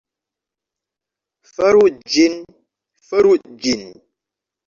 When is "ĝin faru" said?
2.15-3.37